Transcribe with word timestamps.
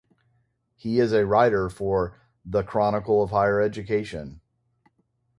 He 0.73 0.99
is 0.99 1.13
a 1.13 1.27
writer 1.27 1.69
for 1.69 2.17
"The 2.43 2.63
Chronicle 2.63 3.21
of 3.21 3.29
Higher 3.29 3.61
Education". 3.61 4.41